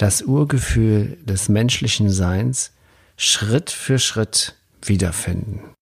[0.00, 2.72] das Urgefühl des menschlichen Seins
[3.18, 5.74] Schritt für Schritt wiederfinden.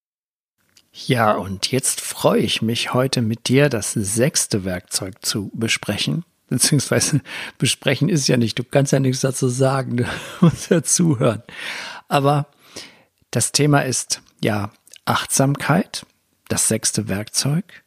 [0.92, 6.24] Ja, und jetzt freue ich mich heute mit dir das sechste Werkzeug zu besprechen.
[6.48, 7.20] Beziehungsweise
[7.58, 10.04] besprechen ist ja nicht, du kannst ja nichts dazu sagen, du
[10.40, 11.44] musst ja zuhören.
[12.08, 12.48] Aber
[13.30, 14.72] das Thema ist ja
[15.04, 16.04] Achtsamkeit,
[16.48, 17.84] das sechste Werkzeug.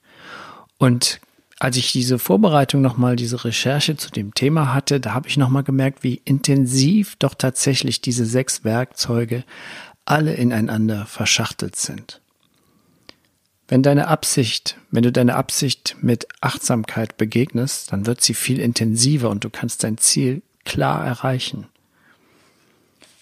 [0.78, 1.20] Und
[1.62, 5.62] als ich diese Vorbereitung nochmal, diese Recherche zu dem Thema hatte, da habe ich nochmal
[5.62, 9.44] gemerkt, wie intensiv doch tatsächlich diese sechs Werkzeuge
[10.04, 12.20] alle ineinander verschachtelt sind.
[13.68, 19.30] Wenn deine Absicht, wenn du deine Absicht mit Achtsamkeit begegnest, dann wird sie viel intensiver
[19.30, 21.68] und du kannst dein Ziel klar erreichen.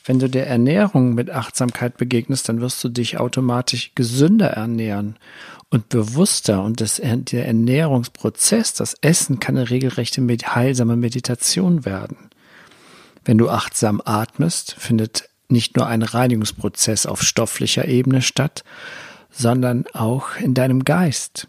[0.10, 5.18] Wenn du der Ernährung mit Achtsamkeit begegnest, dann wirst du dich automatisch gesünder ernähren
[5.70, 12.18] und bewusster und das, der Ernährungsprozess, das Essen kann eine regelrechte heilsame Meditation werden.
[13.24, 18.64] Wenn du achtsam atmest, findet nicht nur ein Reinigungsprozess auf stofflicher Ebene statt,
[19.30, 21.48] sondern auch in deinem Geist.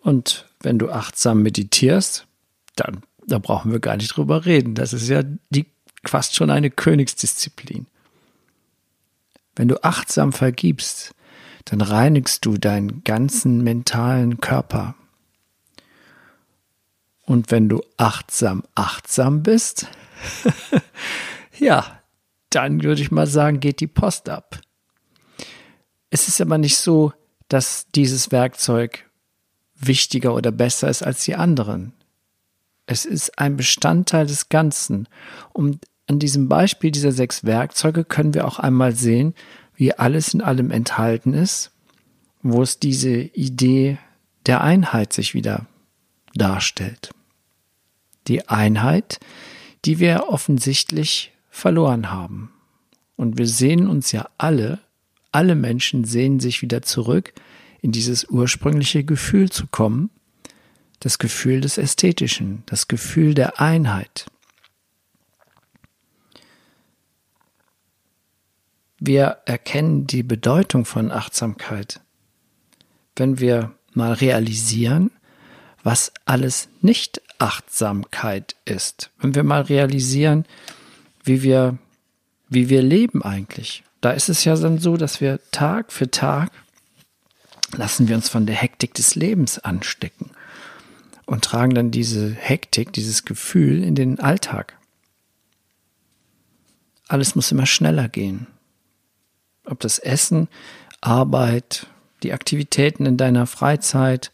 [0.00, 2.26] Und wenn du achtsam meditierst,
[2.74, 4.74] dann da brauchen wir gar nicht drüber reden.
[4.74, 5.66] Das ist ja die
[6.04, 7.86] fast schon eine Königsdisziplin.
[9.56, 11.14] Wenn du achtsam vergibst,
[11.66, 14.94] dann reinigst du deinen ganzen mentalen Körper.
[17.26, 19.86] Und wenn du achtsam achtsam bist,
[21.58, 22.00] ja,
[22.48, 24.60] dann würde ich mal sagen, geht die Post ab.
[26.10, 27.12] Es ist aber nicht so,
[27.48, 29.08] dass dieses Werkzeug
[29.76, 31.92] wichtiger oder besser ist als die anderen.
[32.86, 35.08] Es ist ein Bestandteil des Ganzen.
[35.52, 39.32] Und an diesem Beispiel dieser sechs Werkzeuge können wir auch einmal sehen,
[39.76, 41.70] wie alles in allem enthalten ist,
[42.42, 43.96] wo es diese Idee
[44.44, 45.66] der Einheit sich wieder
[46.34, 47.10] darstellt.
[48.26, 49.20] Die Einheit,
[49.84, 52.50] die wir offensichtlich verloren haben.
[53.14, 54.80] Und wir sehen uns ja alle,
[55.30, 57.34] alle Menschen sehen sich wieder zurück
[57.82, 60.10] in dieses ursprüngliche Gefühl zu kommen,
[60.98, 64.26] das Gefühl des Ästhetischen, das Gefühl der Einheit.
[69.02, 72.00] Wir erkennen die Bedeutung von Achtsamkeit,
[73.16, 75.10] wenn wir mal realisieren,
[75.82, 79.10] was alles nicht Achtsamkeit ist.
[79.18, 80.44] Wenn wir mal realisieren,
[81.24, 81.78] wie wir,
[82.50, 83.84] wie wir leben eigentlich.
[84.02, 86.52] Da ist es ja dann so, dass wir Tag für Tag
[87.72, 90.32] lassen wir uns von der Hektik des Lebens anstecken
[91.24, 94.76] und tragen dann diese Hektik, dieses Gefühl in den Alltag.
[97.08, 98.46] Alles muss immer schneller gehen
[99.64, 100.48] ob das Essen,
[101.00, 101.86] Arbeit,
[102.22, 104.32] die Aktivitäten in deiner Freizeit,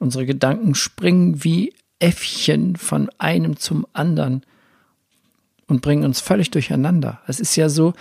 [0.00, 4.42] unsere Gedanken springen wie Äffchen von einem zum anderen
[5.68, 7.20] und bringen uns völlig durcheinander.
[7.26, 7.94] Es ist ja so,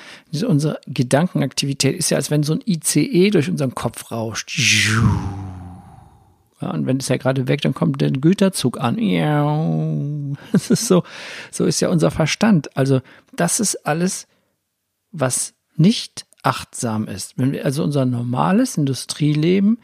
[0.45, 4.51] unsere Gedankenaktivität ist ja, als wenn so ein ICE durch unseren Kopf rauscht.
[6.59, 8.97] Ja, und wenn es ja gerade weg, dann kommt der Güterzug an.
[10.51, 11.03] Das ist so,
[11.51, 12.75] so ist ja unser Verstand.
[12.75, 13.01] Also,
[13.35, 14.27] das ist alles,
[15.11, 17.37] was nicht achtsam ist.
[17.37, 19.79] Wenn wir, also unser normales Industrieleben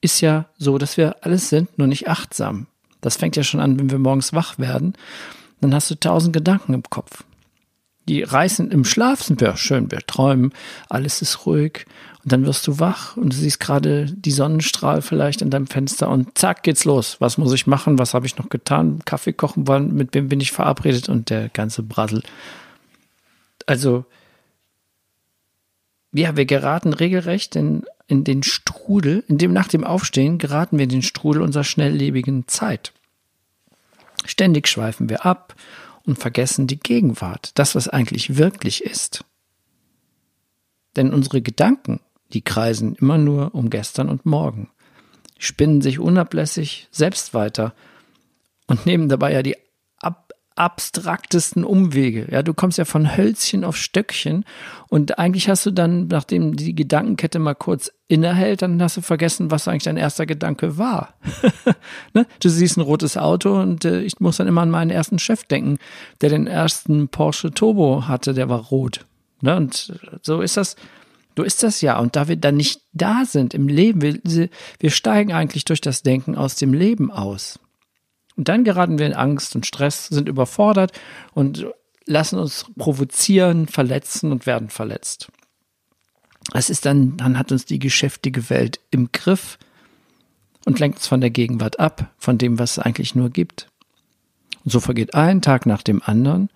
[0.00, 2.66] ist ja so, dass wir alles sind, nur nicht achtsam.
[3.00, 4.94] Das fängt ja schon an, wenn wir morgens wach werden.
[5.60, 7.24] Dann hast du tausend Gedanken im Kopf.
[8.08, 10.52] Die reißen im Schlaf sind wir schön, wir träumen,
[10.88, 11.86] alles ist ruhig
[12.24, 16.08] und dann wirst du wach und du siehst gerade die Sonnenstrahl vielleicht in deinem Fenster
[16.08, 17.16] und zack geht's los.
[17.20, 17.98] Was muss ich machen?
[17.98, 19.00] Was habe ich noch getan?
[19.04, 19.94] Kaffee kochen wollen?
[19.94, 21.08] Mit wem bin ich verabredet?
[21.08, 22.22] Und der ganze Brassel.
[23.66, 24.06] Also
[26.12, 30.84] ja, wir geraten regelrecht in, in den Strudel, in dem nach dem Aufstehen geraten wir
[30.84, 32.92] in den Strudel unserer schnelllebigen Zeit.
[34.24, 35.54] Ständig schweifen wir ab
[36.04, 39.24] und vergessen die Gegenwart, das, was eigentlich wirklich ist.
[40.96, 42.00] Denn unsere Gedanken,
[42.32, 44.70] die kreisen immer nur um gestern und morgen,
[45.38, 47.74] spinnen sich unablässig selbst weiter
[48.66, 49.56] und nehmen dabei ja die
[50.60, 52.28] abstraktesten Umwege.
[52.30, 54.44] Ja, du kommst ja von Hölzchen auf Stöckchen
[54.88, 59.50] und eigentlich hast du dann, nachdem die Gedankenkette mal kurz innehält, dann hast du vergessen,
[59.50, 61.14] was eigentlich dein erster Gedanke war.
[62.12, 62.26] ne?
[62.40, 65.44] Du siehst ein rotes Auto und äh, ich muss dann immer an meinen ersten Chef
[65.44, 65.78] denken,
[66.20, 69.06] der den ersten Porsche Turbo hatte, der war rot.
[69.40, 69.56] Ne?
[69.56, 70.76] Und so ist das,
[71.38, 71.98] so ist das ja.
[71.98, 76.02] Und da wir dann nicht da sind im Leben, wir, wir steigen eigentlich durch das
[76.02, 77.58] Denken aus dem Leben aus.
[78.40, 80.98] Und dann geraten wir in Angst und Stress, sind überfordert
[81.34, 81.66] und
[82.06, 85.30] lassen uns provozieren, verletzen und werden verletzt.
[86.54, 89.58] Es ist dann, dann hat uns die geschäftige Welt im Griff
[90.64, 93.68] und lenkt uns von der Gegenwart ab, von dem, was es eigentlich nur gibt.
[94.64, 96.48] Und so vergeht ein Tag nach dem anderen,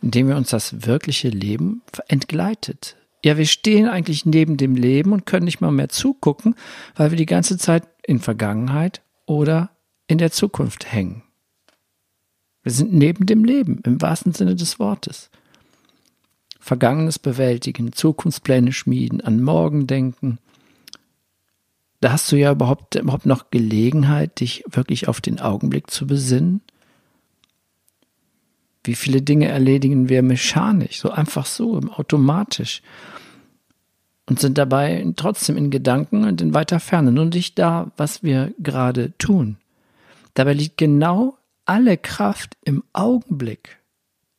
[0.00, 2.94] indem wir uns das wirkliche Leben entgleitet.
[3.24, 6.54] Ja, wir stehen eigentlich neben dem Leben und können nicht mal mehr zugucken,
[6.94, 9.70] weil wir die ganze Zeit in Vergangenheit oder
[10.06, 11.22] in der Zukunft hängen.
[12.62, 15.30] Wir sind neben dem Leben, im wahrsten Sinne des Wortes.
[16.58, 20.38] Vergangenes bewältigen, Zukunftspläne schmieden, an morgen denken.
[22.00, 26.60] Da hast du ja überhaupt, überhaupt noch Gelegenheit, dich wirklich auf den Augenblick zu besinnen.
[28.82, 32.82] Wie viele Dinge erledigen wir mechanisch, so einfach so, automatisch
[34.26, 38.52] und sind dabei trotzdem in Gedanken und in weiter Ferne, nur nicht da, was wir
[38.58, 39.56] gerade tun.
[40.36, 43.78] Dabei liegt genau alle Kraft im Augenblick.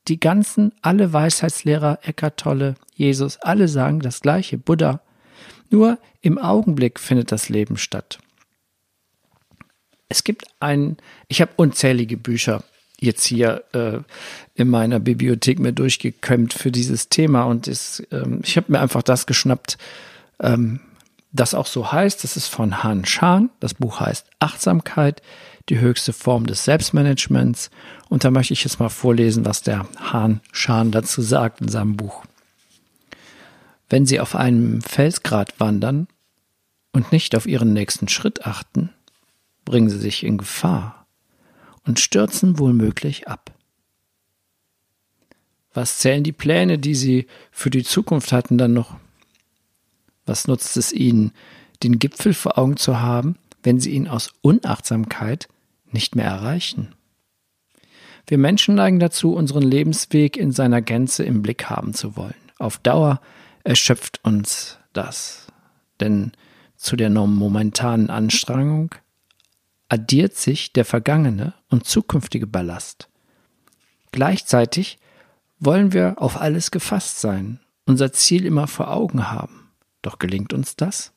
[0.08, 5.02] Die ganzen, alle Weisheitslehrer, Eckart Tolle, Jesus, alle sagen das gleiche, Buddha.
[5.72, 8.20] Nur im Augenblick findet das Leben statt.
[10.08, 10.98] Es gibt ein,
[11.28, 12.64] ich habe unzählige Bücher
[13.00, 14.00] jetzt hier äh,
[14.54, 19.02] in meiner Bibliothek mir durchgekämmt für dieses Thema und ist, ähm, ich habe mir einfach
[19.02, 19.80] das geschnappt,
[20.40, 20.80] ähm,
[21.32, 22.24] das auch so heißt.
[22.24, 23.50] Das ist von Han Shan.
[23.60, 25.22] Das Buch heißt Achtsamkeit,
[25.69, 27.69] die höchste Form des Selbstmanagements.
[28.10, 31.98] Und da möchte ich jetzt mal vorlesen, was der Han Shan dazu sagt in seinem
[31.98, 32.24] Buch.
[33.90, 36.08] Wenn Sie auf einem Felsgrat wandern
[36.92, 38.90] und nicht auf Ihren nächsten Schritt achten,
[39.66, 41.06] bringen Sie sich in Gefahr
[41.86, 43.52] und stürzen wohlmöglich ab.
[45.74, 48.96] Was zählen die Pläne, die Sie für die Zukunft hatten, dann noch?
[50.25, 51.31] Was nutzt es Ihnen,
[51.84, 55.48] den Gipfel vor Augen zu haben, wenn Sie ihn aus Unachtsamkeit
[55.92, 56.95] nicht mehr erreichen.
[58.28, 62.36] Wir Menschen neigen dazu, unseren Lebensweg in seiner Gänze im Blick haben zu wollen.
[62.60, 63.22] Auf Dauer
[63.63, 65.48] erschöpft uns das,
[66.00, 66.34] denn
[66.75, 68.94] zu der momentanen Anstrengung
[69.89, 73.10] addiert sich der vergangene und zukünftige Ballast.
[74.12, 75.00] Gleichzeitig
[75.60, 79.72] wollen wir auf alles gefasst sein, unser Ziel immer vor Augen haben.
[80.01, 81.13] Doch gelingt uns das?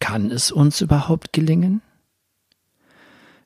[0.00, 1.82] Kann es uns überhaupt gelingen?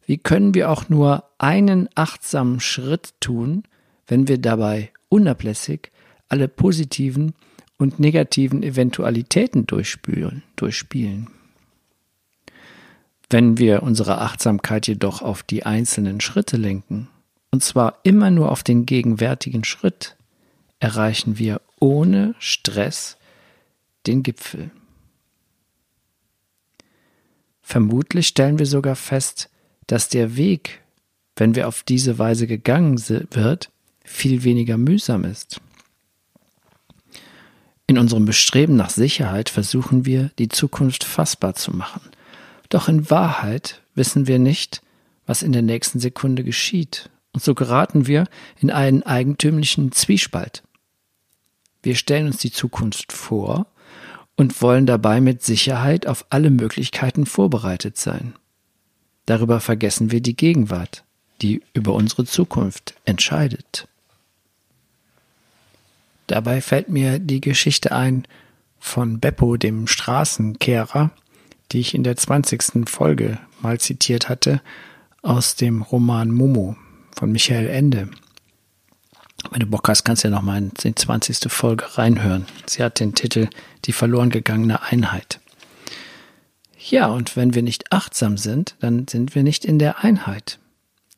[0.07, 3.65] Wie können wir auch nur einen achtsamen Schritt tun,
[4.07, 5.91] wenn wir dabei unablässig
[6.29, 7.35] alle positiven
[7.77, 11.29] und negativen Eventualitäten durchspülen, durchspielen?
[13.29, 17.09] Wenn wir unsere Achtsamkeit jedoch auf die einzelnen Schritte lenken,
[17.51, 20.17] und zwar immer nur auf den gegenwärtigen Schritt,
[20.79, 23.17] erreichen wir ohne Stress
[24.07, 24.71] den Gipfel.
[27.63, 29.51] Vermutlich stellen wir sogar fest,
[29.87, 30.81] dass der Weg,
[31.37, 33.71] wenn wir auf diese Weise gegangen wird,
[34.05, 35.61] viel weniger mühsam ist.
[37.87, 42.03] In unserem Bestreben nach Sicherheit versuchen wir, die Zukunft fassbar zu machen.
[42.69, 44.83] Doch in Wahrheit wissen wir nicht,
[45.25, 47.11] was in der nächsten Sekunde geschieht.
[47.33, 48.27] Und so geraten wir
[48.59, 50.63] in einen eigentümlichen Zwiespalt.
[51.83, 53.67] Wir stellen uns die Zukunft vor
[54.37, 58.35] und wollen dabei mit Sicherheit auf alle Möglichkeiten vorbereitet sein.
[59.27, 61.05] Darüber vergessen wir die Gegenwart,
[61.43, 63.89] die über unsere Zukunft entscheidet.
[66.27, 68.27] Dabei fällt mir die Geschichte ein
[68.79, 71.11] von Beppo, dem Straßenkehrer,
[71.73, 72.89] die ich in der 20.
[72.89, 74.61] Folge mal zitiert hatte,
[75.23, 76.77] aus dem Roman Momo
[77.17, 78.09] von Michael Ende.
[79.51, 81.51] Wenn du Bock hast, kannst du ja nochmal in die 20.
[81.51, 82.47] Folge reinhören.
[82.67, 83.49] Sie hat den Titel
[83.85, 85.41] Die verloren gegangene Einheit.
[86.89, 90.61] Ja, und wenn wir nicht achtsam sind, dann sind wir nicht in der Einheit.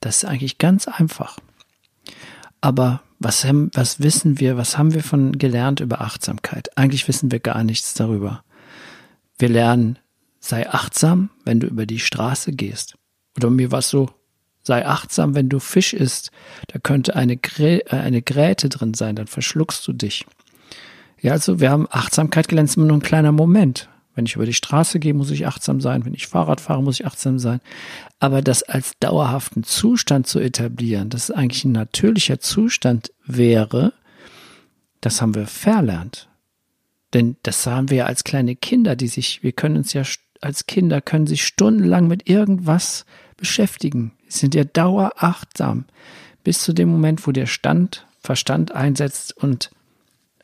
[0.01, 1.39] Das ist eigentlich ganz einfach.
[2.63, 6.77] Aber was, haben, was wissen wir, was haben wir von gelernt über Achtsamkeit?
[6.79, 8.45] Eigentlich wissen wir gar nichts darüber.
[9.37, 9.99] Wir lernen,
[10.41, 12.97] sei achtsam, wenn du über die Straße gehst.
[13.37, 14.09] Oder mir war es so,
[14.63, 16.31] sei achtsam, wenn du Fisch isst.
[16.69, 20.25] Da könnte eine, Grä äh, eine Gräte drin sein, dann verschluckst du dich.
[21.21, 23.91] Ja, also wir haben Achtsamkeit gelernt, ist immer nur ein kleiner Moment.
[24.19, 26.05] Wenn ich über die Straße gehe, muss ich achtsam sein.
[26.05, 27.61] Wenn ich Fahrrad fahre, muss ich achtsam sein.
[28.19, 33.93] Aber das als dauerhaften Zustand zu etablieren, dass es eigentlich ein natürlicher Zustand wäre,
[35.03, 36.29] das haben wir verlernt.
[37.15, 40.03] Denn das haben wir ja als kleine Kinder, die sich, wir können uns ja
[40.41, 43.07] als Kinder, können sich stundenlang mit irgendwas
[43.37, 44.15] beschäftigen.
[44.27, 45.85] Sie sind ja dauerachtsam.
[46.43, 49.71] Bis zu dem Moment, wo der Stand, Verstand einsetzt und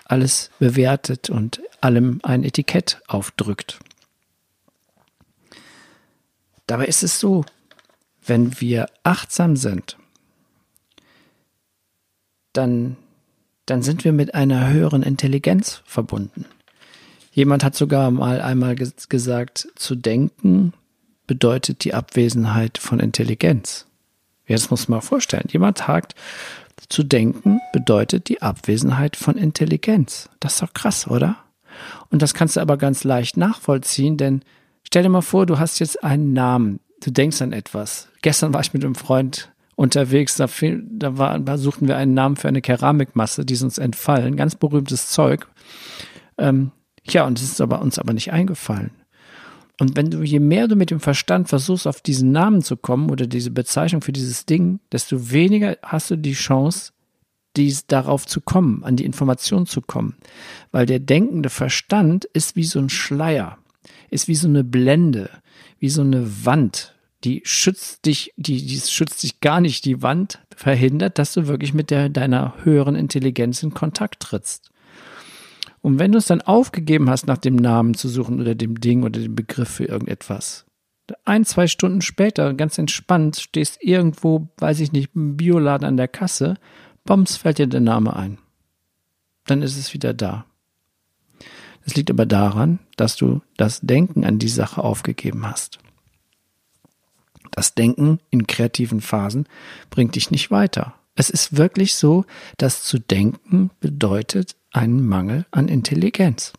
[0.04, 3.78] alles bewertet und allem ein Etikett aufdrückt.
[6.66, 7.44] Dabei ist es so,
[8.24, 9.98] wenn wir achtsam sind,
[12.54, 12.96] dann,
[13.66, 16.46] dann sind wir mit einer höheren Intelligenz verbunden.
[17.32, 20.72] Jemand hat sogar mal einmal gesagt, zu denken
[21.26, 23.86] bedeutet die Abwesenheit von Intelligenz.
[24.46, 26.14] Jetzt muss man mal vorstellen, jemand sagt,
[26.88, 30.28] zu denken bedeutet die Abwesenheit von Intelligenz.
[30.40, 31.43] Das ist doch krass, oder?
[32.10, 34.42] Und das kannst du aber ganz leicht nachvollziehen, denn
[34.82, 38.08] stell dir mal vor, du hast jetzt einen Namen, du denkst an etwas.
[38.22, 40.46] Gestern war ich mit einem Freund unterwegs, da,
[40.90, 44.54] da, war, da suchten wir einen Namen für eine Keramikmasse, die ist uns entfallen, ganz
[44.54, 45.48] berühmtes Zeug.
[46.38, 46.70] Ähm,
[47.06, 48.92] ja, und es ist aber uns aber nicht eingefallen.
[49.80, 53.10] Und wenn du, je mehr du mit dem Verstand versuchst, auf diesen Namen zu kommen
[53.10, 56.92] oder diese Bezeichnung für dieses Ding, desto weniger hast du die Chance,
[57.56, 60.16] dies darauf zu kommen, an die Information zu kommen.
[60.72, 63.58] Weil der denkende Verstand ist wie so ein Schleier,
[64.10, 65.30] ist wie so eine Blende,
[65.78, 66.94] wie so eine Wand,
[67.24, 69.84] die schützt dich, die, die schützt dich gar nicht.
[69.86, 74.70] Die Wand verhindert, dass du wirklich mit der, deiner höheren Intelligenz in Kontakt trittst.
[75.80, 79.02] Und wenn du es dann aufgegeben hast, nach dem Namen zu suchen oder dem Ding
[79.02, 80.66] oder dem Begriff für irgendetwas,
[81.24, 86.08] ein, zwei Stunden später, ganz entspannt, stehst irgendwo, weiß ich nicht, im Bioladen an der
[86.08, 86.56] Kasse,
[87.04, 88.38] bombs fällt dir der Name ein.
[89.46, 90.46] Dann ist es wieder da.
[91.84, 95.78] Das liegt aber daran, dass du das Denken an die Sache aufgegeben hast.
[97.50, 99.46] Das Denken in kreativen Phasen
[99.90, 100.94] bringt dich nicht weiter.
[101.14, 102.24] Es ist wirklich so,
[102.56, 106.52] dass zu denken bedeutet einen Mangel an Intelligenz.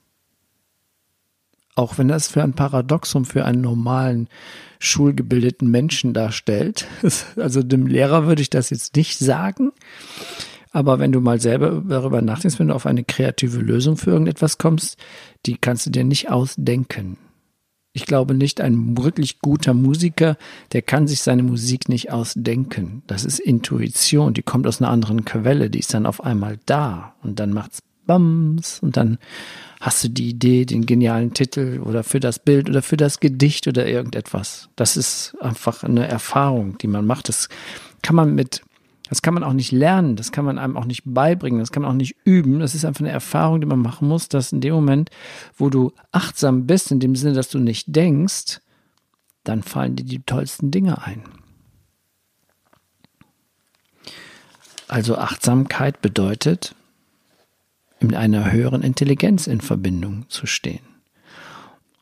[1.75, 4.29] Auch wenn das für ein Paradoxum für einen normalen,
[4.79, 6.87] schulgebildeten Menschen darstellt.
[7.37, 9.71] Also dem Lehrer würde ich das jetzt nicht sagen.
[10.71, 14.57] Aber wenn du mal selber darüber nachdenkst, wenn du auf eine kreative Lösung für irgendetwas
[14.57, 14.97] kommst,
[15.45, 17.17] die kannst du dir nicht ausdenken.
[17.93, 20.37] Ich glaube nicht, ein wirklich guter Musiker,
[20.73, 23.03] der kann sich seine Musik nicht ausdenken.
[23.07, 27.15] Das ist Intuition, die kommt aus einer anderen Quelle, die ist dann auf einmal da
[27.23, 29.17] und dann macht's Bams und dann
[29.81, 33.67] hast du die Idee, den genialen Titel oder für das Bild oder für das Gedicht
[33.67, 34.69] oder irgendetwas.
[34.75, 37.29] Das ist einfach eine Erfahrung, die man macht.
[37.29, 37.49] Das
[38.01, 38.61] kann man mit,
[39.09, 41.83] das kann man auch nicht lernen, das kann man einem auch nicht beibringen, das kann
[41.83, 42.59] man auch nicht üben.
[42.59, 45.09] Das ist einfach eine Erfahrung, die man machen muss, dass in dem Moment,
[45.55, 48.61] wo du achtsam bist, in dem Sinne, dass du nicht denkst,
[49.43, 51.23] dann fallen dir die tollsten Dinge ein.
[54.87, 56.75] Also Achtsamkeit bedeutet,
[57.99, 60.85] mit einer höheren Intelligenz in Verbindung zu stehen.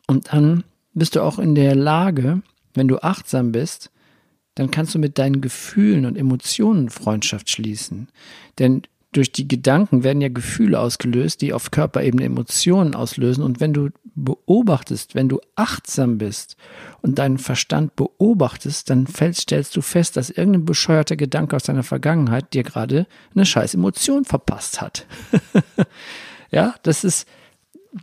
[0.06, 2.42] Und dann bist du auch in der Lage,
[2.74, 3.90] wenn du achtsam bist,
[4.54, 8.08] dann kannst du mit deinen Gefühlen und Emotionen Freundschaft schließen.
[8.58, 8.82] Denn
[9.12, 13.44] durch die Gedanken werden ja Gefühle ausgelöst, die auf Körperebene Emotionen auslösen.
[13.44, 16.56] Und wenn du beobachtest, wenn du achtsam bist
[17.02, 21.82] und deinen Verstand beobachtest, dann fällst, stellst du fest, dass irgendein bescheuerter Gedanke aus deiner
[21.82, 25.06] Vergangenheit dir gerade eine scheiß Emotion verpasst hat.
[26.50, 27.28] ja, das ist,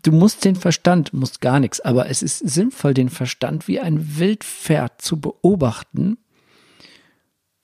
[0.04, 4.18] du musst den Verstand, musst gar nichts, aber es ist sinnvoll, den Verstand wie ein
[4.18, 6.18] Wildpferd zu beobachten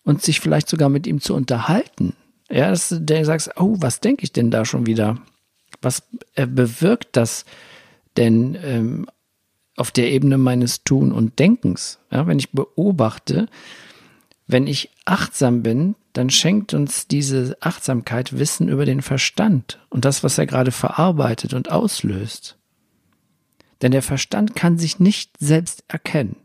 [0.04, 2.14] und sich vielleicht sogar mit ihm zu unterhalten
[2.50, 5.18] ja, dass du sagst, oh, was denke ich denn da schon wieder?
[5.82, 6.04] Was
[6.36, 7.46] äh, bewirkt das
[8.18, 9.08] denn ähm,
[9.76, 12.00] auf der Ebene meines Tun und Denkens?
[12.12, 13.48] Ja, wenn ich beobachte,
[14.48, 20.24] wenn ich achtsam bin, dann schenkt uns diese Achtsamkeit Wissen über den Verstand und das,
[20.24, 22.58] was er gerade verarbeitet und auslöst.
[23.82, 26.38] Denn der Verstand kann sich nicht selbst erkennen.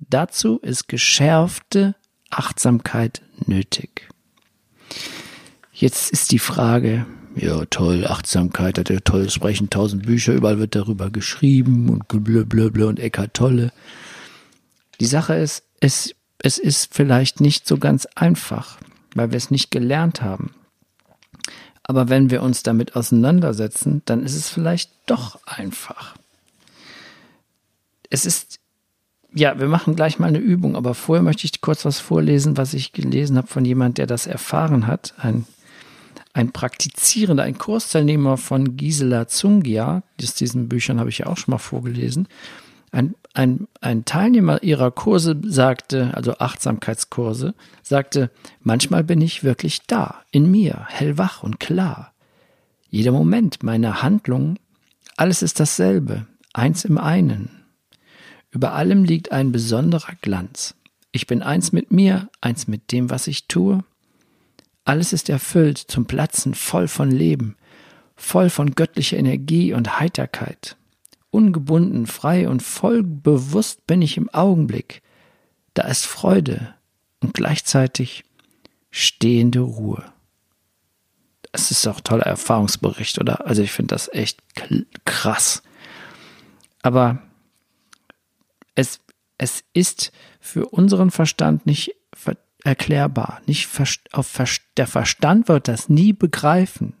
[0.00, 1.94] Dazu ist geschärfte
[2.30, 4.08] Achtsamkeit nötig.
[5.72, 10.74] Jetzt ist die Frage, ja toll, Achtsamkeit hat ja toll, sprechen tausend Bücher, überall wird
[10.74, 13.72] darüber geschrieben und blablabla und Eckart Tolle.
[15.00, 18.78] Die Sache ist, es, es ist vielleicht nicht so ganz einfach,
[19.14, 20.54] weil wir es nicht gelernt haben.
[21.82, 26.14] Aber wenn wir uns damit auseinandersetzen, dann ist es vielleicht doch einfach.
[28.08, 28.60] Es ist
[29.34, 32.72] ja, wir machen gleich mal eine Übung, aber vorher möchte ich kurz was vorlesen, was
[32.72, 35.12] ich gelesen habe von jemand, der das erfahren hat.
[35.18, 35.44] Ein,
[36.34, 41.52] ein Praktizierender, ein Kursteilnehmer von Gisela Zungia, aus diesen Büchern habe ich ja auch schon
[41.52, 42.28] mal vorgelesen,
[42.90, 50.22] ein, ein, ein Teilnehmer ihrer Kurse sagte, also Achtsamkeitskurse, sagte, manchmal bin ich wirklich da,
[50.30, 52.12] in mir, hellwach und klar.
[52.90, 54.58] Jeder Moment meiner Handlungen,
[55.16, 57.64] alles ist dasselbe, eins im einen.
[58.50, 60.74] Über allem liegt ein besonderer Glanz.
[61.10, 63.84] Ich bin eins mit mir, eins mit dem, was ich tue,
[64.84, 67.56] alles ist erfüllt, zum Platzen, voll von Leben,
[68.16, 70.76] voll von göttlicher Energie und Heiterkeit.
[71.30, 75.02] Ungebunden, frei und voll bewusst bin ich im Augenblick.
[75.72, 76.74] Da ist Freude
[77.20, 78.24] und gleichzeitig
[78.90, 80.04] stehende Ruhe.
[81.50, 83.46] Das ist auch ein toller Erfahrungsbericht, oder?
[83.46, 84.40] Also ich finde das echt
[85.04, 85.62] krass.
[86.82, 87.22] Aber
[88.74, 89.00] es,
[89.38, 91.94] es ist für unseren Verstand nicht
[92.64, 93.40] erklärbar.
[93.46, 93.68] Nicht
[94.12, 94.42] auf
[94.76, 96.94] der Verstand wird das nie begreifen.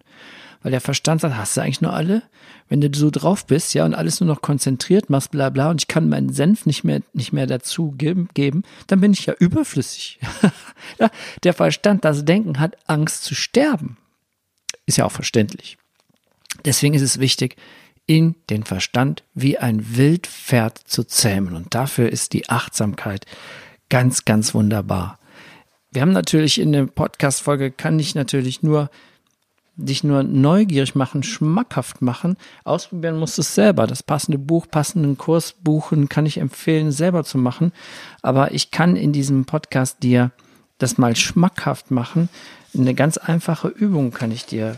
[0.62, 2.22] Weil der Verstand sagt, hast du eigentlich nur alle?
[2.68, 5.82] Wenn du so drauf bist, ja, und alles nur noch konzentriert machst, bla bla, und
[5.82, 8.28] ich kann meinen Senf nicht mehr, nicht mehr dazu geben,
[8.86, 10.18] dann bin ich ja überflüssig.
[11.42, 13.98] der Verstand, das Denken hat Angst zu sterben.
[14.86, 15.76] Ist ja auch verständlich.
[16.64, 17.56] Deswegen ist es wichtig,
[18.06, 21.54] in den Verstand wie ein Wildpferd zu zähmen.
[21.54, 23.26] Und dafür ist die Achtsamkeit
[23.90, 25.18] ganz, ganz wunderbar.
[25.94, 28.90] Wir haben natürlich in der Podcast-Folge, kann ich natürlich nur
[29.76, 32.36] dich nur neugierig machen, schmackhaft machen.
[32.64, 33.86] Ausprobieren musst du es selber.
[33.86, 37.72] Das passende Buch, passenden Kurs buchen, kann ich empfehlen, selber zu machen.
[38.22, 40.32] Aber ich kann in diesem Podcast dir
[40.78, 42.28] das mal schmackhaft machen.
[42.76, 44.76] Eine ganz einfache Übung kann ich dir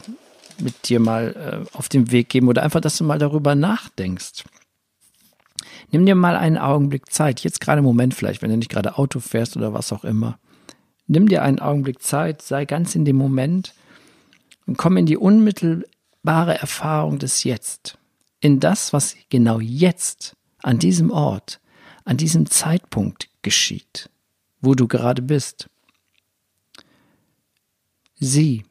[0.59, 4.45] mit dir mal äh, auf den Weg geben oder einfach, dass du mal darüber nachdenkst.
[5.93, 8.99] Nimm dir mal einen Augenblick Zeit, jetzt gerade im Moment vielleicht, wenn du nicht gerade
[8.99, 10.39] Auto fährst oder was auch immer.
[11.07, 13.75] Nimm dir einen Augenblick Zeit, sei ganz in dem Moment
[14.67, 17.99] und komm in die unmittelbare Erfahrung des Jetzt.
[18.41, 21.61] In das, was genau jetzt, an diesem Ort,
[22.05, 24.11] an diesem Zeitpunkt geschieht,
[24.61, 25.69] wo du gerade bist.
[28.19, 28.65] Sieh,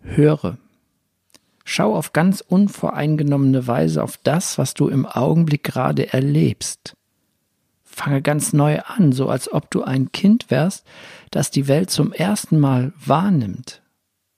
[0.00, 0.58] höre,
[1.64, 6.94] schau auf ganz unvoreingenommene Weise auf das, was du im Augenblick gerade erlebst
[7.90, 10.86] fange ganz neu an, so als ob du ein Kind wärst,
[11.30, 13.82] das die Welt zum ersten Mal wahrnimmt,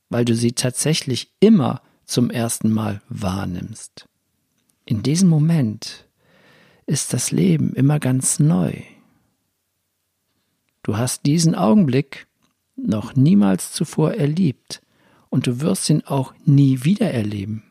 [0.08, 4.08] weil du sie tatsächlich immer zum ersten Mal wahrnimmst.
[4.84, 6.06] In diesem Moment
[6.86, 8.72] ist das Leben immer ganz neu.
[10.82, 12.26] Du hast diesen Augenblick
[12.74, 14.82] noch niemals zuvor erlebt
[15.30, 17.62] und du wirst ihn auch nie wieder erleben.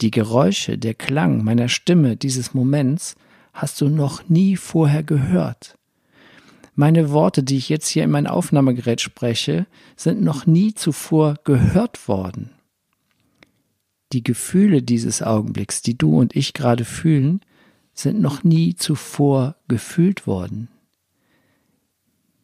[0.00, 3.16] Die Geräusche, der Klang meiner Stimme dieses Moments
[3.54, 5.78] hast du noch nie vorher gehört.
[6.74, 12.08] Meine Worte, die ich jetzt hier in mein Aufnahmegerät spreche, sind noch nie zuvor gehört
[12.08, 12.50] worden.
[14.12, 17.40] Die Gefühle dieses Augenblicks, die du und ich gerade fühlen,
[17.94, 20.68] sind noch nie zuvor gefühlt worden.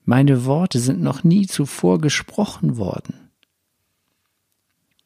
[0.04, 3.30] Meine Worte sind noch nie zuvor gesprochen worden.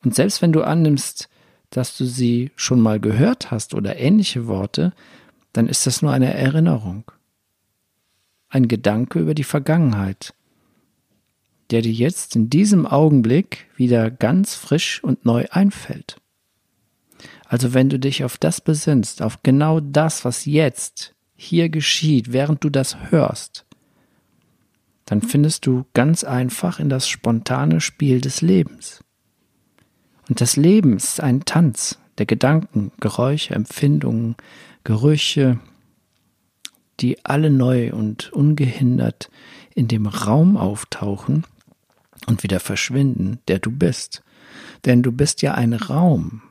[0.05, 1.31] Und selbst wenn du annimmst,
[1.71, 4.93] dass du sie schon mal gehört hast oder ähnliche Worte,
[5.55, 7.11] dann ist das nur eine Erinnerung,
[8.49, 10.35] ein Gedanke über die Vergangenheit,
[11.71, 16.17] der dir jetzt in diesem Augenblick wieder ganz frisch und neu einfällt.
[17.47, 22.65] Also wenn du dich auf das besinnst, auf genau das, was jetzt hier geschieht, während
[22.65, 23.65] du das hörst,
[25.05, 29.05] dann findest du ganz einfach in das spontane Spiel des Lebens.
[30.29, 34.37] Und das Leben ist ein Tanz der Gedanken, Geräusche, Empfindungen,
[34.85, 35.59] Gerüche,
[37.01, 39.31] die alle neu und ungehindert
[39.75, 41.45] in dem Raum auftauchen
[42.27, 44.23] und wieder verschwinden, der du bist.
[44.85, 46.43] Denn du bist ja ein Raum.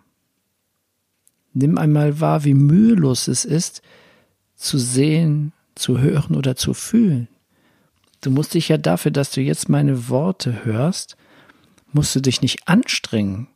[1.53, 3.81] Nimm einmal wahr, wie mühelos es ist,
[4.55, 7.27] zu sehen, zu hören oder zu fühlen.
[8.21, 11.17] Du musst dich ja dafür, dass du jetzt meine Worte hörst,
[11.91, 13.47] musst du dich nicht anstrengen.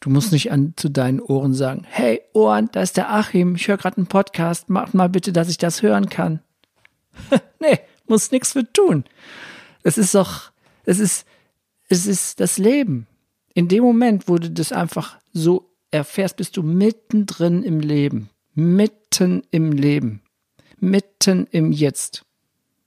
[0.00, 3.66] Du musst nicht an, zu deinen Ohren sagen, hey Ohren, da ist der Achim, ich
[3.66, 6.40] höre gerade einen Podcast, mach mal bitte, dass ich das hören kann.
[7.60, 9.04] nee, muss nichts für tun.
[9.82, 10.52] Es ist doch,
[10.84, 11.26] es ist,
[11.88, 13.06] es ist das Leben.
[13.54, 18.30] In dem Moment, wo du das einfach so erfährst, bist du mittendrin im Leben.
[18.54, 20.22] Mitten im Leben.
[20.78, 22.24] Mitten im Jetzt.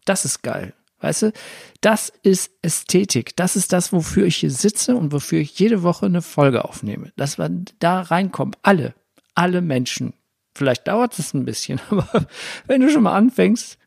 [0.06, 0.74] Das ist geil.
[1.02, 1.34] Weißt du,
[1.82, 3.36] das ist Ästhetik.
[3.36, 7.12] Das ist das, wofür ich hier sitze und wofür ich jede Woche eine Folge aufnehme.
[7.16, 8.56] Dass wir da reinkommen.
[8.62, 8.94] Alle.
[9.34, 10.14] Alle Menschen.
[10.54, 12.28] Vielleicht dauert es ein bisschen, aber
[12.68, 13.78] wenn du schon mal anfängst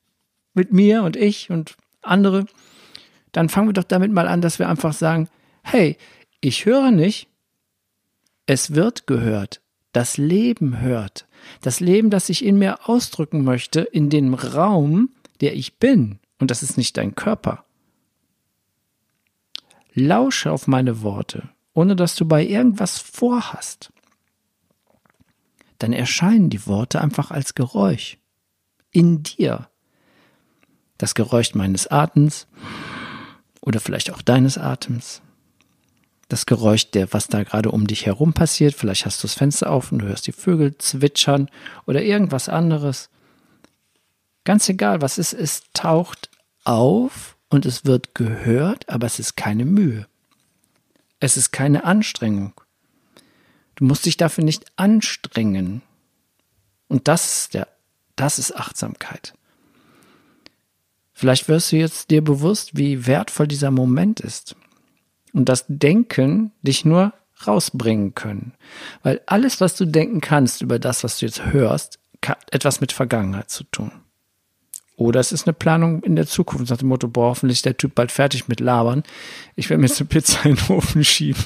[0.55, 2.47] mit mir und ich und andere,
[3.33, 5.29] dann fangen wir doch damit mal an, dass wir einfach sagen,
[5.63, 5.97] hey,
[6.41, 7.29] ich höre nicht,
[8.47, 9.61] es wird gehört.
[9.93, 11.27] Das Leben hört.
[11.61, 16.19] Das Leben, das ich in mir ausdrücken möchte, in dem Raum, der ich bin.
[16.39, 17.65] Und das ist nicht dein Körper.
[19.93, 23.93] Lausche auf meine Worte, ohne dass du bei irgendwas vorhast.
[25.79, 28.19] Dann erscheinen die Worte einfach als Geräusch.
[28.91, 29.69] In dir.
[30.99, 32.47] Das Geräusch meines Atems
[33.61, 35.23] oder vielleicht auch deines Atems
[36.29, 38.75] das Geräusch, der, was da gerade um dich herum passiert.
[38.75, 41.49] Vielleicht hast du das Fenster auf und du hörst die Vögel zwitschern
[41.87, 43.11] oder irgendwas anderes.
[44.45, 46.31] Ganz egal, was es ist, es taucht
[46.65, 50.07] auf und es wird gehört, aber es ist keine Mühe.
[51.21, 52.53] Es ist keine Anstrengung.
[53.77, 55.83] Du musst dich dafür nicht anstrengen.
[56.89, 57.69] Und das ist der,
[58.17, 59.35] das ist Achtsamkeit.
[61.13, 64.57] Vielleicht wirst du jetzt dir bewusst, wie wertvoll dieser Moment ist
[65.33, 67.13] und das Denken dich nur
[67.47, 68.55] rausbringen können.
[69.03, 72.93] Weil alles, was du denken kannst über das, was du jetzt hörst, hat etwas mit
[72.93, 73.93] Vergangenheit zu tun.
[74.97, 77.77] Oder es ist eine Planung in der Zukunft nach dem Motto, boah, hoffentlich ist der
[77.77, 79.03] Typ bald fertig mit Labern.
[79.57, 81.43] Ich werde mir jetzt eine Pizza in den Ofen schieben.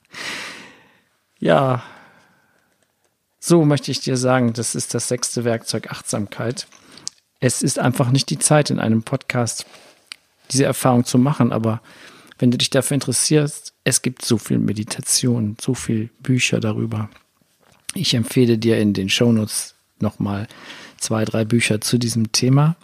[1.40, 1.82] ja,
[3.40, 6.68] so möchte ich dir sagen, das ist das sechste Werkzeug Achtsamkeit.
[7.40, 9.66] Es ist einfach nicht die Zeit in einem Podcast,
[10.50, 11.82] diese Erfahrung zu machen, aber
[12.38, 17.10] wenn du dich dafür interessierst, es gibt so viel Meditation, so viel Bücher darüber.
[17.94, 20.48] Ich empfehle dir in den Shownotes nochmal
[21.04, 22.76] zwei, drei Bücher zu diesem Thema.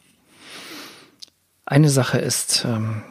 [1.65, 3.03] Eine Sache ist, ähm,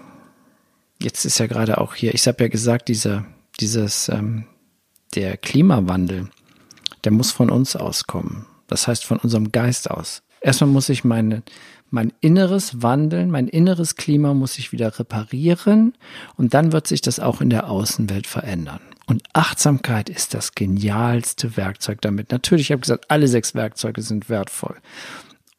[1.01, 3.25] jetzt ist ja gerade auch hier, ich habe ja gesagt, dieser,
[3.59, 4.45] dieses, ähm,
[5.15, 6.29] der Klimawandel,
[7.03, 8.45] der muss von uns auskommen.
[8.67, 10.21] Das heißt von unserem Geist aus.
[10.41, 11.43] Erstmal muss ich meine,
[11.89, 15.93] mein inneres Wandeln, mein inneres Klima muss sich wieder reparieren
[16.37, 18.81] und dann wird sich das auch in der Außenwelt verändern.
[19.09, 22.31] Und Achtsamkeit ist das genialste Werkzeug damit.
[22.31, 24.75] Natürlich, ich habe gesagt, alle sechs Werkzeuge sind wertvoll.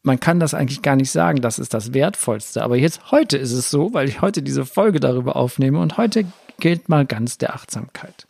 [0.03, 2.63] Man kann das eigentlich gar nicht sagen, das ist das Wertvollste.
[2.63, 6.23] Aber jetzt, heute ist es so, weil ich heute diese Folge darüber aufnehme und heute
[6.61, 8.25] gilt mal ganz der Achtsamkeit.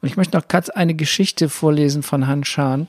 [0.00, 2.88] Und ich möchte noch kurz eine Geschichte vorlesen von Han Schan,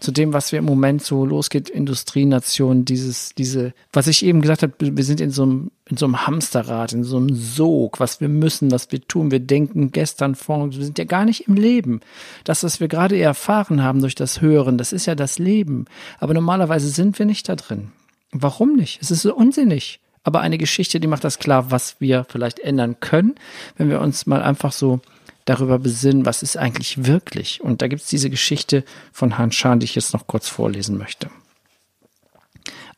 [0.00, 4.62] zu dem, was wir im Moment so losgeht, Industrienation, dieses, diese, was ich eben gesagt
[4.62, 8.20] habe, wir sind in so einem, in so einem Hamsterrad, in so einem Sog, was
[8.20, 9.30] wir müssen, was wir tun.
[9.30, 12.00] Wir denken gestern, vorhin, wir sind ja gar nicht im Leben.
[12.44, 15.84] Das, was wir gerade erfahren haben durch das Hören, das ist ja das Leben.
[16.18, 17.92] Aber normalerweise sind wir nicht da drin.
[18.32, 19.00] Warum nicht?
[19.02, 20.00] Es ist so unsinnig.
[20.22, 23.34] Aber eine Geschichte, die macht das klar, was wir vielleicht ändern können,
[23.76, 25.00] wenn wir uns mal einfach so
[25.44, 27.60] darüber besinnen, was ist eigentlich wirklich.
[27.60, 30.98] Und da gibt es diese Geschichte von Han Schan, die ich jetzt noch kurz vorlesen
[30.98, 31.30] möchte.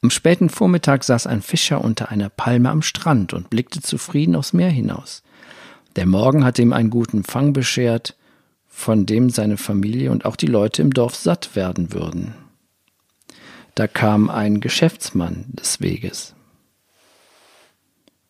[0.02, 4.52] Am späten Vormittag saß ein Fischer unter einer Palme am Strand und blickte zufrieden aufs
[4.52, 5.22] Meer hinaus.
[5.94, 8.16] Der Morgen hatte ihm einen guten Fang beschert,
[8.68, 12.34] von dem seine Familie und auch die Leute im Dorf satt werden würden.
[13.74, 16.34] Da kam ein Geschäftsmann des Weges.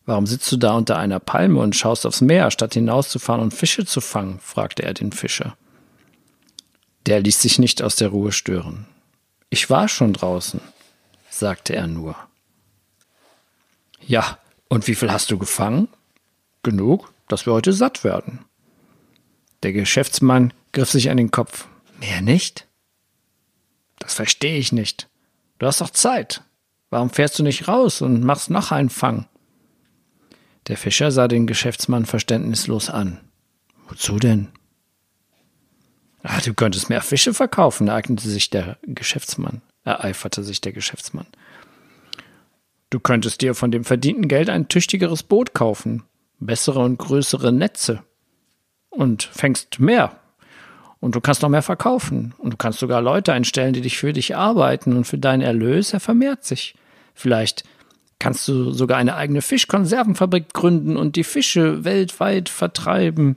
[0.05, 3.85] Warum sitzt du da unter einer Palme und schaust aufs Meer, statt hinauszufahren und Fische
[3.85, 4.39] zu fangen?
[4.39, 5.55] fragte er den Fischer.
[7.05, 8.87] Der ließ sich nicht aus der Ruhe stören.
[9.49, 10.59] Ich war schon draußen,
[11.29, 12.15] sagte er nur.
[14.05, 14.37] Ja,
[14.67, 15.87] und wie viel hast du gefangen?
[16.63, 18.45] Genug, dass wir heute satt werden.
[19.63, 21.67] Der Geschäftsmann griff sich an den Kopf.
[21.99, 22.67] Mehr nicht?
[23.99, 25.07] Das verstehe ich nicht.
[25.59, 26.41] Du hast doch Zeit.
[26.89, 29.27] Warum fährst du nicht raus und machst noch einen Fang?
[30.67, 33.19] Der Fischer sah den Geschäftsmann verständnislos an.
[33.87, 34.49] Wozu denn?
[36.23, 41.27] Ah, du könntest mehr Fische verkaufen, ereignete sich der Geschäftsmann, ereiferte sich der Geschäftsmann.
[42.89, 46.03] Du könntest dir von dem verdienten Geld ein tüchtigeres Boot kaufen,
[46.39, 48.03] bessere und größere Netze
[48.89, 50.17] und fängst mehr.
[51.01, 52.33] Und du kannst noch mehr verkaufen.
[52.37, 55.91] Und du kannst sogar Leute einstellen, die dich für dich arbeiten und für deinen Erlös,
[55.91, 56.75] er vermehrt sich.
[57.13, 57.65] Vielleicht
[58.23, 63.35] kannst du sogar eine eigene Fischkonservenfabrik gründen und die Fische weltweit vertreiben.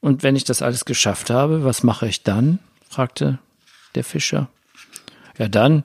[0.00, 2.58] Und wenn ich das alles geschafft habe, was mache ich dann?
[2.88, 3.38] fragte
[3.94, 4.48] der Fischer.
[5.36, 5.84] Ja, dann,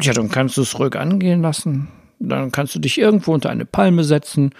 [0.00, 1.88] ja, dann kannst du es ruhig angehen lassen.
[2.20, 4.54] Dann kannst du dich irgendwo unter eine Palme setzen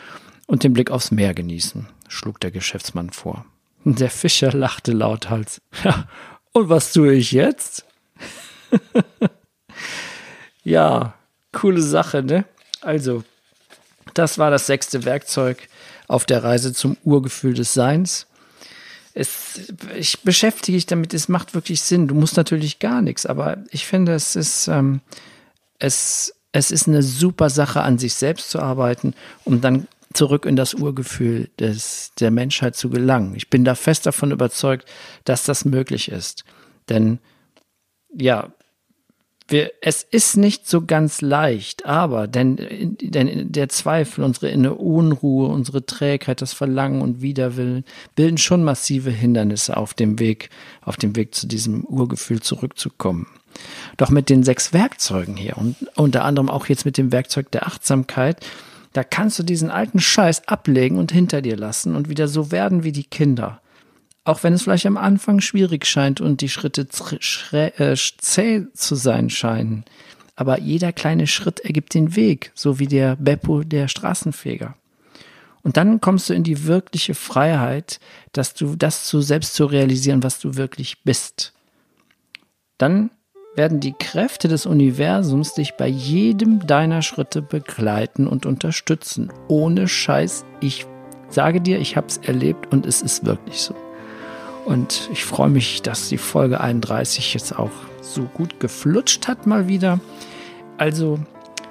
[0.49, 3.47] und den Blick aufs Meer genießen, schlug der Geschäftsmann vor.
[3.85, 5.63] Der Fischer lachte lauthals.
[5.85, 6.09] Ja,
[6.51, 7.87] und was tue ich jetzt?
[10.65, 11.15] ja,
[11.53, 12.45] coole Sache, ne?
[12.81, 13.25] Also,
[14.15, 15.69] das war das sechste Werkzeug
[16.09, 18.27] auf der Reise zum Urgefühl des Seins.
[19.15, 22.07] Es, ich beschäftige mich damit, es macht wirklich Sinn.
[22.07, 25.01] Du musst natürlich gar nichts, aber ich finde, es ist, ähm,
[25.79, 30.57] es, es ist eine super Sache, an sich selbst zu arbeiten, um dann zurück in
[30.57, 33.35] das Urgefühl des, der Menschheit zu gelangen.
[33.37, 34.89] Ich bin da fest davon überzeugt,
[35.25, 36.45] dass das möglich ist.
[36.89, 37.19] Denn
[38.15, 38.53] ja,
[39.49, 42.57] wir, es ist nicht so ganz leicht, aber denn,
[43.01, 47.85] denn der Zweifel, unsere innere Unruhe, unsere Trägheit, das Verlangen und Widerwillen
[48.17, 50.51] bilden schon massive Hindernisse auf dem Weg,
[50.83, 53.29] auf dem Weg zu diesem Urgefühl zurückzukommen.
[53.97, 57.67] Doch mit den sechs Werkzeugen hier und unter anderem auch jetzt mit dem Werkzeug der
[57.67, 58.45] Achtsamkeit,
[58.93, 62.83] da kannst du diesen alten Scheiß ablegen und hinter dir lassen und wieder so werden
[62.83, 63.61] wie die Kinder.
[64.27, 66.89] Auch wenn es vielleicht am Anfang schwierig scheint und die Schritte
[67.53, 69.85] äh, zäh zu sein scheinen.
[70.35, 74.75] Aber jeder kleine Schritt ergibt den Weg, so wie der Beppo der Straßenfeger.
[75.63, 78.01] Und dann kommst du in die wirkliche Freiheit,
[78.33, 81.53] dass du das zu selbst zu realisieren, was du wirklich bist.
[82.79, 83.11] Dann
[83.55, 89.33] werden die Kräfte des Universums dich bei jedem deiner Schritte begleiten und unterstützen.
[89.47, 90.85] Ohne Scheiß, ich
[91.29, 93.86] sage dir, ich habe es erlebt und es ist wirklich so.
[94.67, 99.69] Und ich freue mich, dass die Folge 31 jetzt auch so gut geflutscht hat mal
[99.69, 100.01] wieder.
[100.77, 101.21] Also,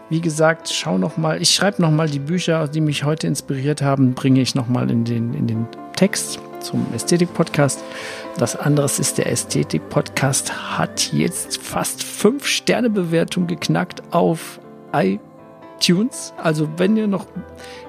[0.10, 3.82] wie gesagt, schau noch mal, ich schreibe noch mal die Bücher, die mich heute inspiriert
[3.82, 7.84] haben, bringe ich noch mal in den, in den Text zum Ästhetik-Podcast.
[8.38, 14.62] Das andere ist der Ästhetik-Podcast hat jetzt fast fünf Sterne Bewertung geknackt auf
[14.94, 15.35] iTunes
[15.86, 16.34] Tunes.
[16.38, 17.26] Also wenn ihr noch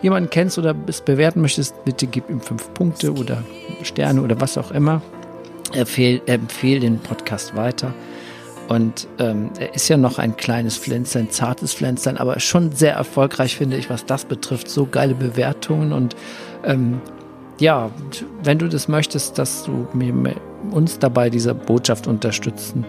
[0.02, 3.42] jemanden kennst oder es bewerten möchtest, bitte gib ihm fünf Punkte oder
[3.82, 5.00] Sterne oder was auch immer.
[5.72, 7.94] Empfehl, empfehl den Podcast weiter.
[8.68, 13.56] Und ähm, er ist ja noch ein kleines Pflänzlein, zartes Pflänzlein, aber schon sehr erfolgreich,
[13.56, 14.68] finde ich, was das betrifft.
[14.68, 16.16] So geile Bewertungen und
[16.64, 17.00] ähm,
[17.58, 17.90] ja,
[18.42, 20.34] wenn du das möchtest, dass du mir,
[20.72, 22.84] uns dabei dieser Botschaft unterstützen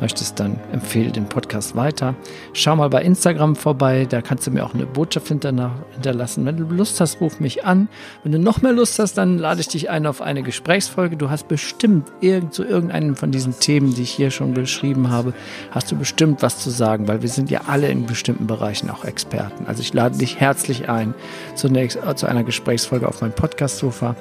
[0.00, 2.14] möchtest, dann empfehle den Podcast weiter.
[2.52, 6.44] Schau mal bei Instagram vorbei, da kannst du mir auch eine Botschaft hinterlassen.
[6.46, 7.88] Wenn du Lust hast, ruf mich an.
[8.22, 11.16] Wenn du noch mehr Lust hast, dann lade ich dich ein auf eine Gesprächsfolge.
[11.16, 15.34] Du hast bestimmt irgend, zu irgendeinem von diesen Themen, die ich hier schon beschrieben habe,
[15.70, 19.04] hast du bestimmt was zu sagen, weil wir sind ja alle in bestimmten Bereichen auch
[19.04, 19.66] Experten.
[19.66, 21.14] Also ich lade dich herzlich ein
[21.54, 24.16] zunächst zu einer Gesprächsfolge auf meinem Podcast-Sofa.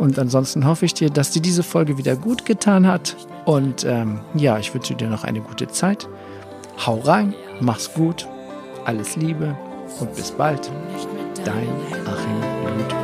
[0.00, 3.16] Und ansonsten hoffe ich dir, dass dir diese Folge wieder gut getan hat.
[3.44, 6.08] Und ähm, ja, ich wünsche dir noch eine gute Zeit.
[6.86, 8.26] Hau rein, mach's gut,
[8.86, 9.54] alles Liebe
[10.00, 10.70] und bis bald.
[11.44, 11.68] Dein
[12.06, 12.99] Achim Ludwig.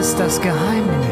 [0.00, 1.09] Das Geheimnis,